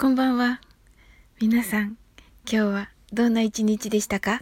[0.00, 0.62] こんばんは。
[1.42, 1.98] 皆さん、
[2.50, 4.40] 今日はどんな一日でしたか？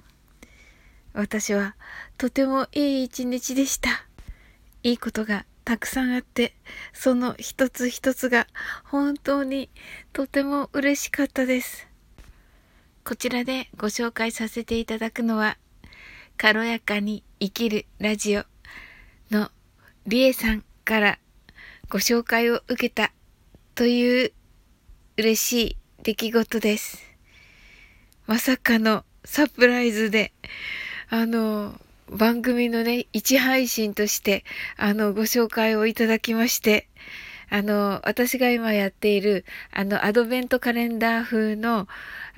[1.14, 1.74] 私は
[2.16, 3.90] とてもいい一日でした。
[4.84, 6.54] いいことがたくさんあって、
[6.92, 8.46] その一つ一つが
[8.84, 9.68] 本当に
[10.12, 11.88] とても嬉しかったです。
[13.02, 15.58] こちらでご紹介させていただくのは、
[16.36, 18.44] 軽やかに生きるラジオ
[19.32, 19.50] の
[20.06, 21.18] りえさんから
[21.90, 23.10] ご紹介を受けた
[23.74, 24.32] という
[25.18, 27.02] 嬉しい出来事です。
[28.28, 30.30] まさかのサプライズで、
[31.10, 31.74] あの、
[32.08, 34.44] 番組のね、一配信として、
[34.76, 36.86] あの、ご紹介をいただきまして、
[37.50, 41.88] あの、私が今やっている、あの、アドベントカレンダー風の、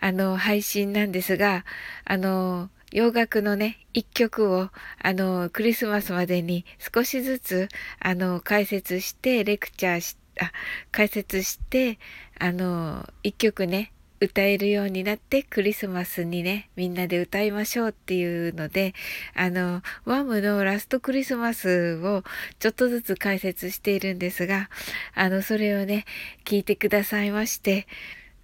[0.01, 1.67] あの、配信なんですが、
[2.07, 4.71] あの、洋楽のね、一曲を、
[5.03, 10.53] あの、クリスマスまでに少しずつ、あの、解説して、レクチャーして、あ、
[10.91, 11.99] 解説して、
[12.39, 18.95] あの、一曲ね、歌えるようになってクリスマスにね、みんなで歌いましょうっていうので、
[19.35, 22.23] あの、ワムのラストクリスマスを
[22.59, 24.69] ちょっとずつ解説しているんですが、
[25.15, 26.05] あの、それをね、
[26.45, 27.87] 聞いてくださいまして、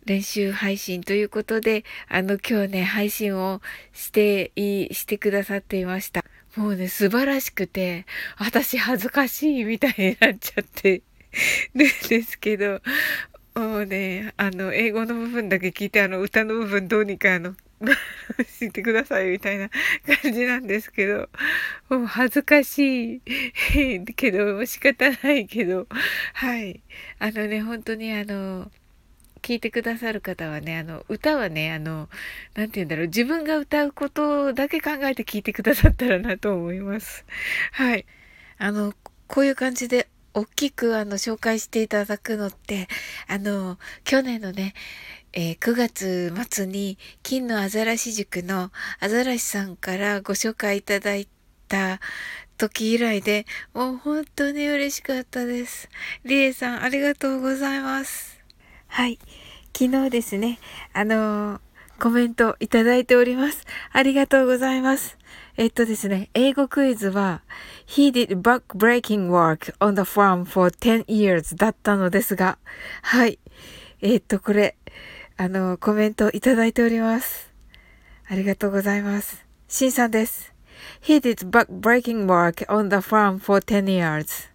[0.06, 3.60] 練習配信ということで、あの、今日ね、配信を
[3.92, 6.24] して、いい、してくださっていました。
[6.56, 8.06] もうね、素晴らしくて、
[8.38, 11.02] 私恥ずかしいみたいになっちゃって
[11.74, 12.80] るんですけど、
[13.54, 17.54] もうね、あの、英語の部分だけ聞いて、あの、歌の部分どうにか、あの、
[18.58, 19.70] 知ってくださいみたいな
[20.22, 21.28] 感じなんですけど、
[21.88, 25.86] もう恥ずかしいけど、仕方ないけど、
[26.34, 26.80] はい。
[27.18, 28.70] あのね、本当にあの、
[29.42, 32.08] 聞いてくださる方はね、あの、歌はね、あの、
[32.54, 37.24] なんて言うんだろう、自分が歌うことだけ考えて聞いてくださったらなと思います。
[37.72, 38.06] はい。
[38.58, 38.94] あの、
[39.28, 42.88] こういう感じで大きくあの紹介していただくのって、
[43.26, 44.74] あの、去年のね、
[45.32, 48.70] えー、9月末に金のアザラシ塾の
[49.00, 51.26] アザラシさんからご紹介いただい
[51.68, 52.00] た
[52.58, 55.88] 時以来で、もう本当に嬉しかったです。
[56.24, 58.38] リエさん、ありがとうございます。
[58.88, 59.18] はい。
[59.74, 60.58] 昨日ですね、
[60.92, 61.60] あのー、
[61.98, 63.64] コメントいただいております。
[63.92, 65.16] ありがとうございます。
[65.56, 67.42] えっとですね、英語クイズは、
[67.86, 72.58] He did back-breaking work on the farm for 10 years だったのですが、
[73.02, 73.38] はい。
[74.02, 74.76] えっと、これ、
[75.38, 77.52] あの、コメントいただいております。
[78.28, 79.46] ありがとうございます。
[79.68, 80.52] シンさんです。
[81.02, 84.50] He did back-breaking work on the farm for 10 years.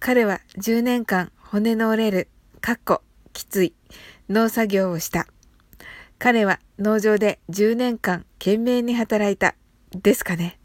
[0.00, 2.28] 彼は10年間骨の折れる、
[2.60, 3.02] かっこ、
[3.32, 3.74] きつい、
[4.28, 5.26] 農作業をした。
[6.18, 9.54] 彼は農場で10年間懸命に働いた。
[9.90, 10.58] ですかね。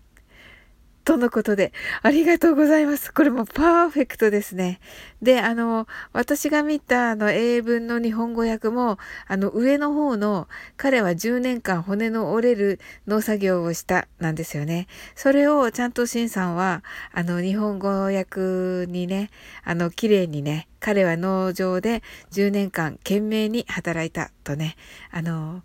[1.09, 3.11] とのことで、ありがとうございます。
[3.11, 4.79] これもパーフェクトですね。
[5.23, 14.85] で、あの、私が見たあの英文の日本語訳も、あの上の方の彼は10年間骨の折れる農作業をしたなんですよね。
[15.15, 19.31] それをちゃんとシンさんは、あの日本語訳にね、
[19.63, 22.03] あの綺麗にね、彼は農場で
[22.33, 24.75] 10年間懸命に働いたとね、
[25.09, 25.63] あの、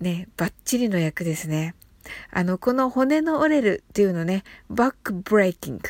[0.00, 1.74] ね、バッチリの役ですね。
[2.30, 5.82] あの、この骨の折れるっていうのね、バックブレイキング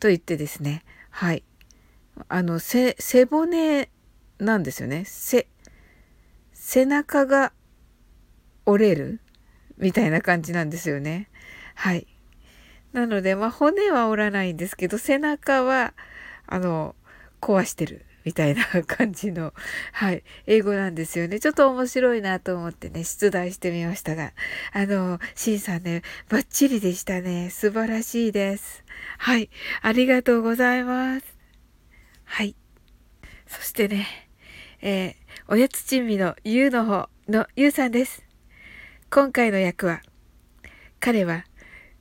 [0.00, 1.44] と言ってですね、はい。
[2.28, 2.96] あの、背、
[3.30, 3.88] 骨
[4.38, 5.04] なんですよね。
[5.06, 5.48] 背、
[6.52, 7.52] 背中が
[8.66, 9.20] 折れる
[9.76, 11.28] みたいな感じなんですよね。
[11.74, 12.06] はい。
[12.92, 15.94] なので、まあ、骨は折らないんですけど、背中は、
[16.46, 16.94] あの、
[17.40, 19.52] 壊してるみたいな感じの、
[19.92, 21.40] はい、英語なんですよね。
[21.40, 24.32] ちょっと面白いなと思ってね、出題してみましたが、
[24.72, 27.50] あの、シンさんね、バッチリでしたね。
[27.50, 28.84] 素晴らしいです。
[29.18, 29.50] はい、
[29.82, 31.26] ありがとうございます。
[32.24, 32.56] はい。
[33.46, 34.06] そしてね、
[34.80, 35.14] えー、
[35.48, 38.24] おやつ珍味のゆうの方のゆうさんです。
[39.10, 40.00] 今回の役は、
[40.98, 41.44] 彼は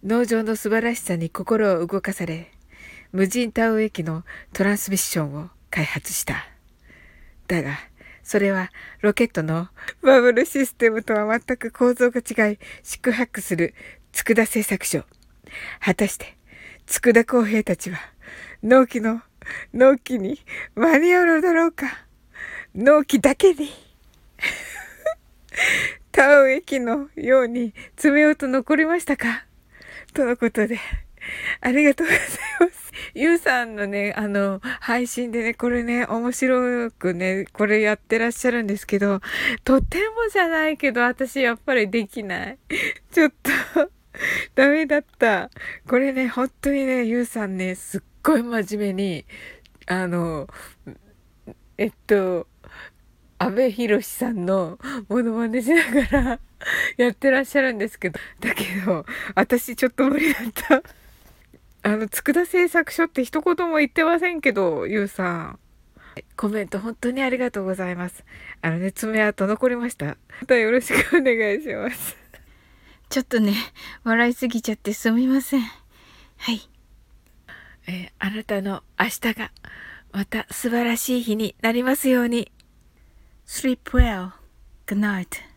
[0.04, 2.52] 農場の素晴らしさに心を動かされ、
[3.12, 4.24] 無人島駅の
[4.54, 6.46] トランスミッションを開発した。
[7.48, 7.80] だが、
[8.22, 8.70] それは
[9.02, 9.70] ロケットの
[10.04, 13.74] バブルシステムとは全く構造が違い、宿泊する
[14.12, 15.04] 佃製作所。
[15.80, 16.38] 果たして、
[16.86, 17.98] 佃公平たちは、
[18.62, 19.24] 納期の、
[19.74, 20.40] 納期に
[20.76, 21.88] 間に合うのだろうか？
[22.76, 23.70] 納期だけに。
[26.12, 29.46] タウン駅のように詰めようと残りましたか？
[30.14, 30.80] とのことで、
[31.62, 32.40] ありがとうございます。
[33.16, 39.22] ゆうさんのね、あの、配信でね、これね、面白くね、これやってらっしゃるんですけど、
[39.64, 42.58] とてもじゃないけど、私やっぱりできない。
[43.12, 43.92] ちょっと
[44.56, 45.52] ダメだった。
[45.88, 49.26] これね、本当にね、ゆうさんね、すっごい真面目に、
[49.86, 50.48] あの、
[51.78, 52.48] えっと、
[53.38, 54.80] 安倍博さんの
[55.10, 56.40] モノマネしながら
[56.98, 59.06] やってらっしゃるんですけど、だけど、
[59.36, 61.03] 私ちょっと無理だった。
[61.84, 65.60] あの、佃製作所って一言も言ってませんけど、ゆうさん。
[66.38, 68.24] コメント本当にありがとうございます。
[68.62, 70.06] あのね、爪痕残りました。
[70.06, 72.18] またよろしくお願いします。
[73.10, 73.54] ちょっとね、
[74.04, 75.62] 笑いすぎちゃってすみません。
[75.62, 76.70] はい。
[77.88, 79.52] えー、あなたの明日が
[80.12, 82.52] また素晴らしい日になりますように。
[83.46, 84.32] Sleep well.
[84.88, 85.53] Good night.